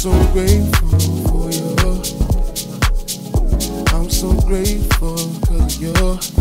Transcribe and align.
so 0.00 0.10
grateful 0.32 0.98
for 1.28 1.50
you. 1.50 1.76
I'm 3.94 4.08
so 4.08 4.32
grateful 4.46 5.18
cause 5.46 5.78
you're. 5.78 6.39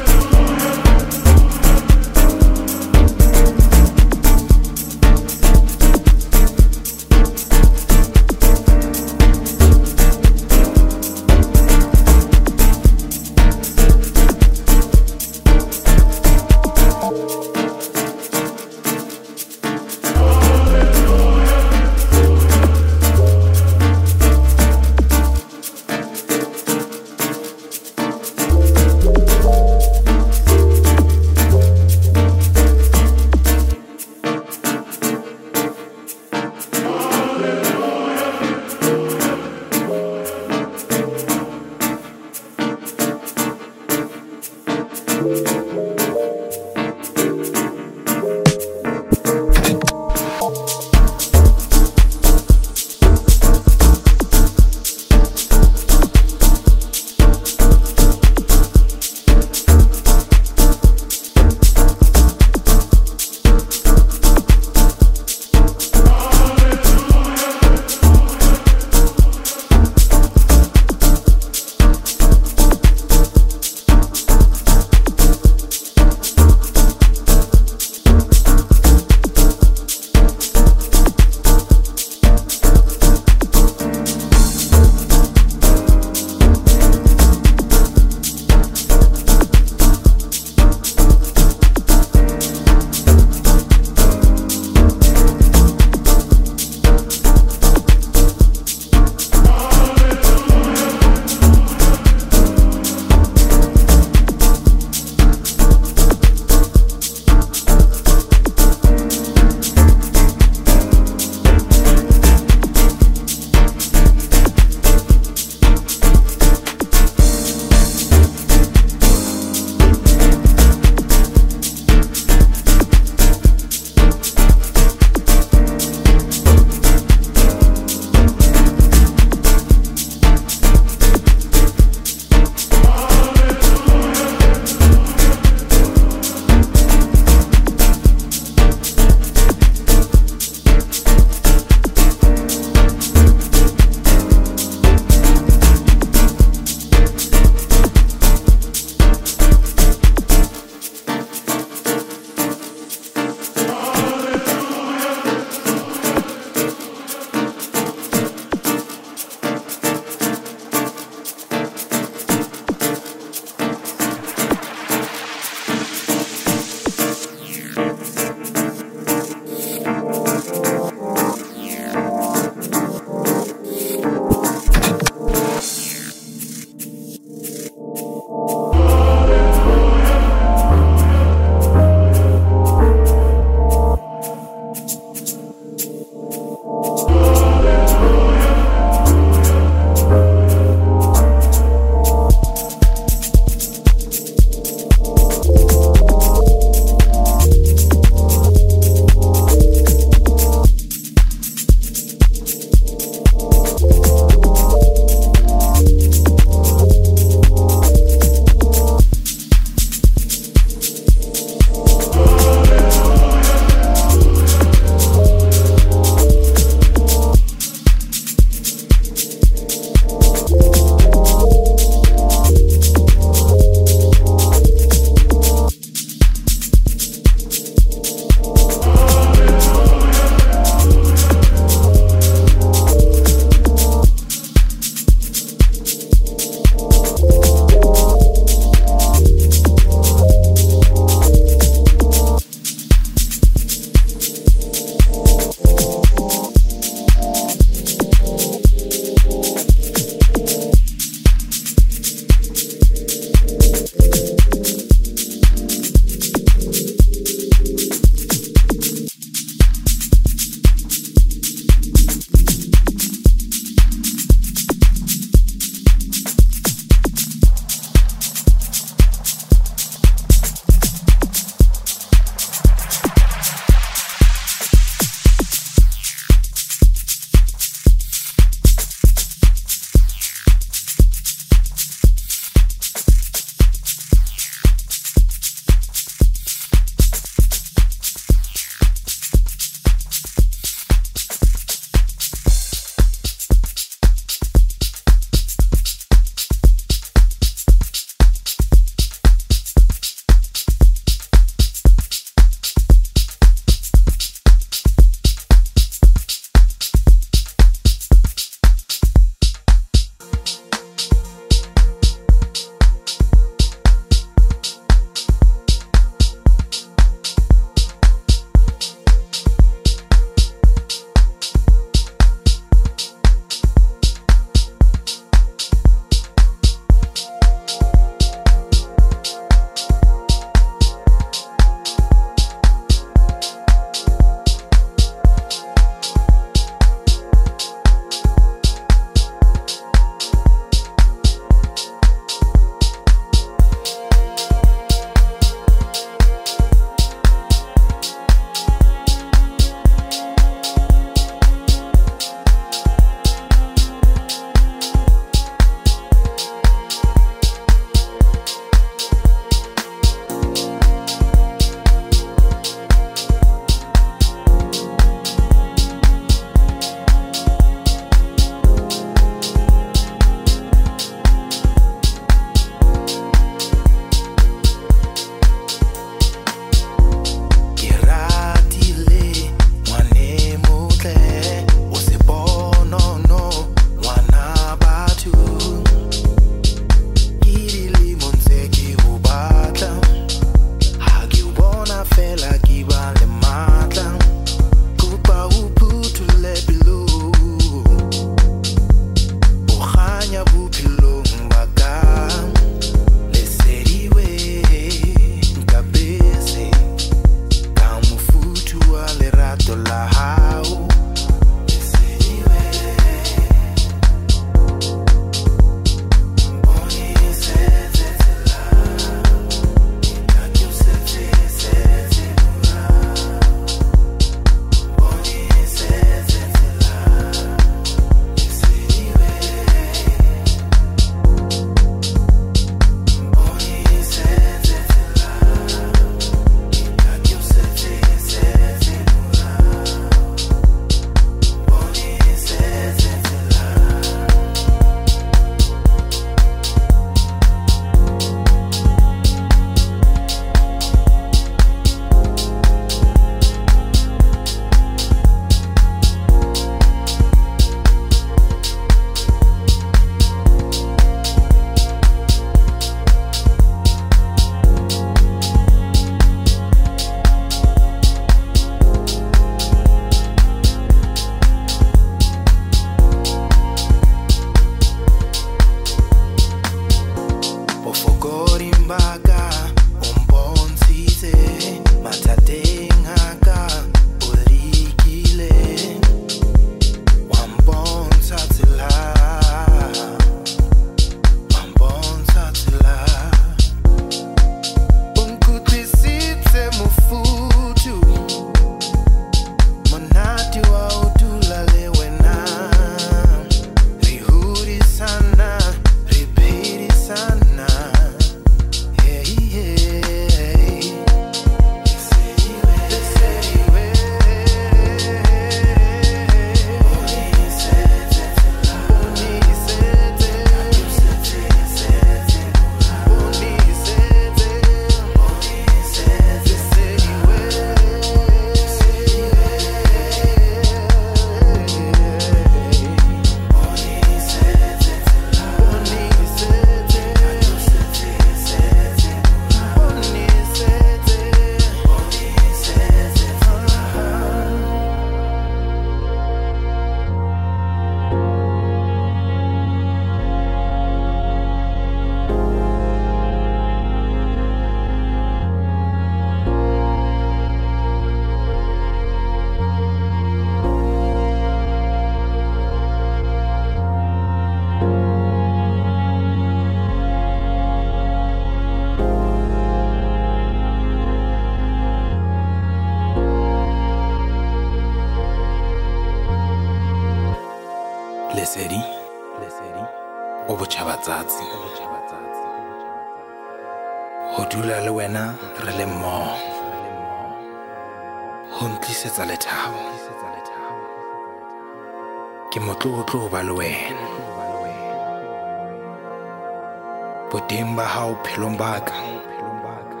Ba 598.40 598.80
hao 598.96 599.20
phelong 599.28 599.60
ba 599.60 599.76
ka 599.92 600.00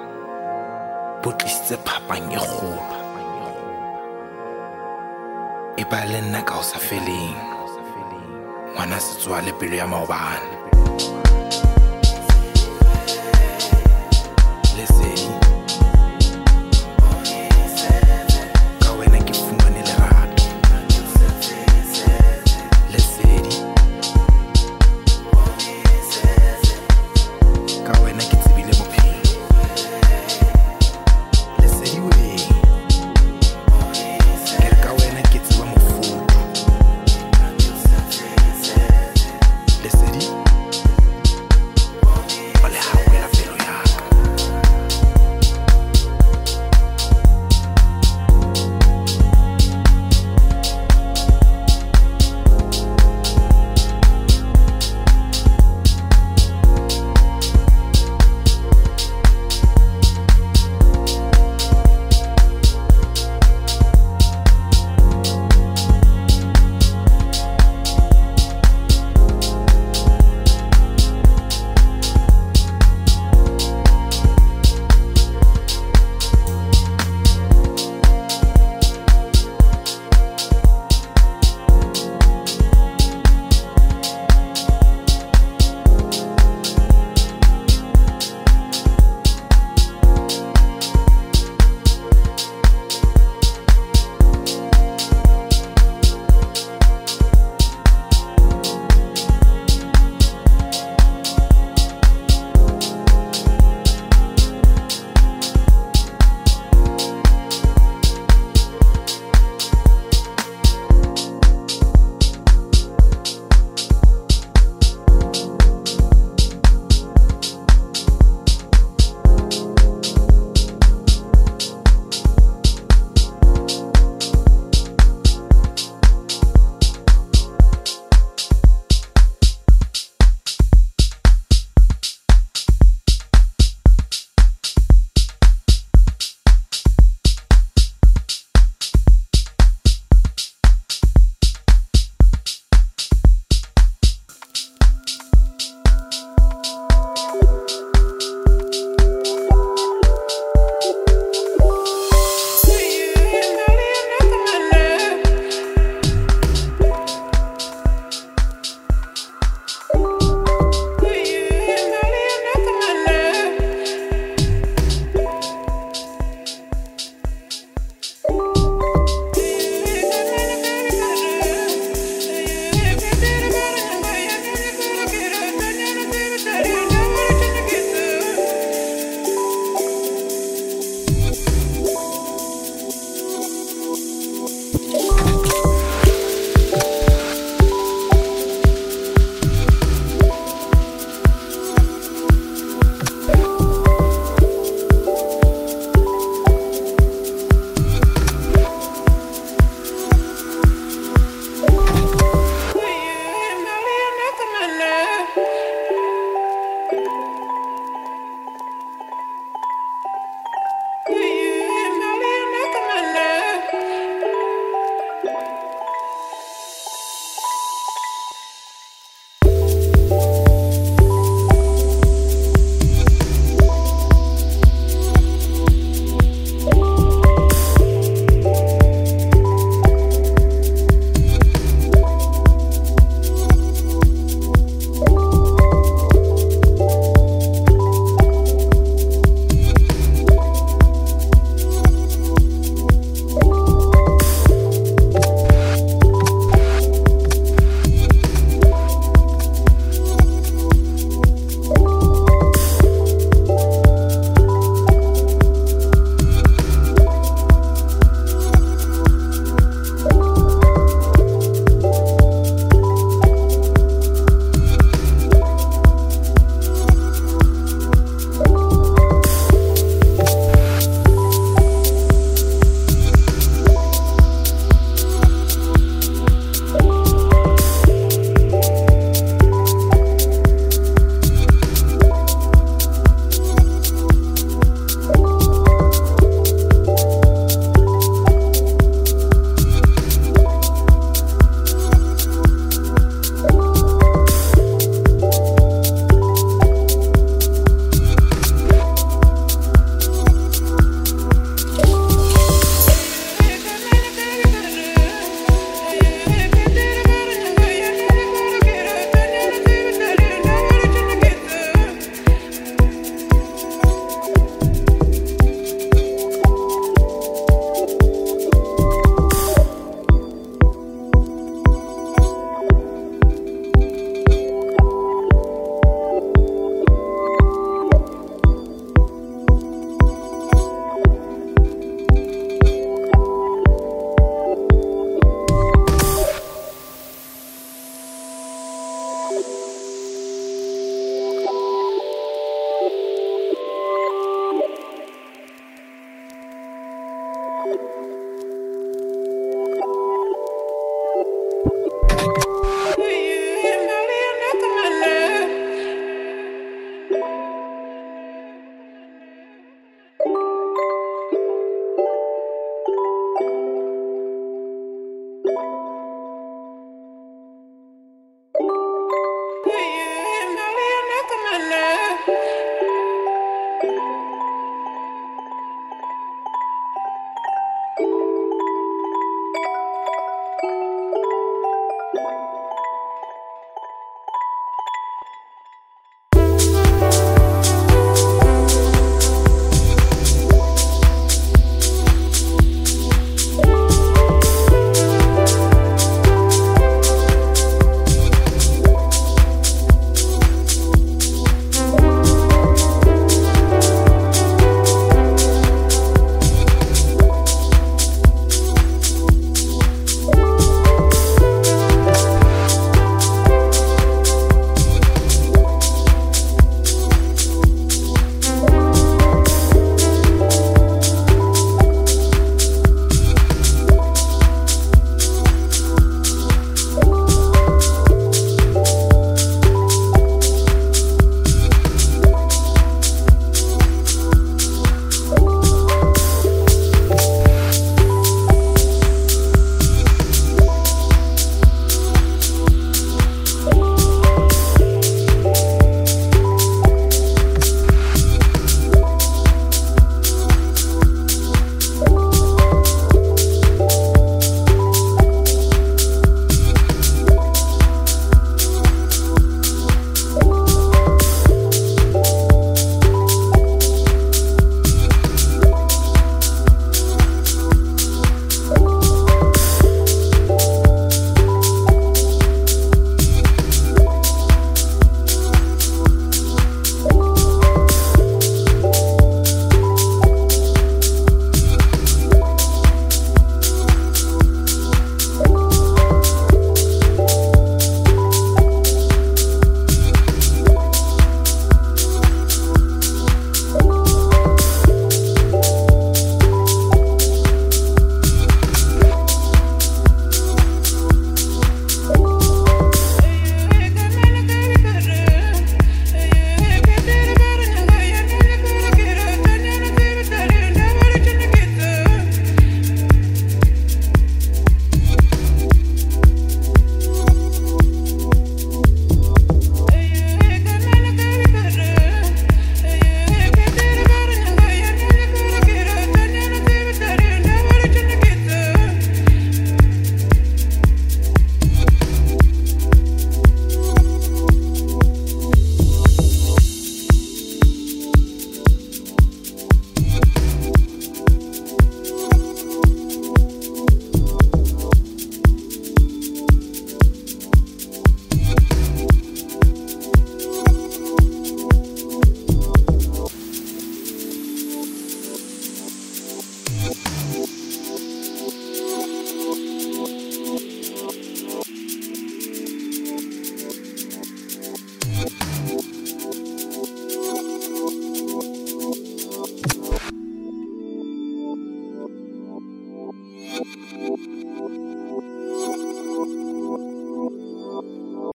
bo 1.20 1.28
tlisitse 1.36 1.76
phapang 1.84 2.32
e 2.32 2.38
kgolo. 2.40 2.96
E 5.76 5.84
ba 5.84 6.00
le 6.08 6.20
nna 6.24 6.40
ka 6.48 6.54
ho 6.56 6.62
sa 6.64 6.78
feleng. 6.80 7.36
Ngwana 8.72 8.96
setswale 8.96 9.52
pelo 9.60 9.76
ya 9.76 9.86